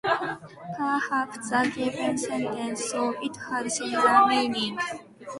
Paraphrase 0.77 1.49
the 1.51 1.71
given 1.75 2.17
sentences 2.17 2.89
so 2.89 3.11
it 3.21 3.35
has 3.37 3.77
similar 3.77 4.25
meaning. 4.25 4.79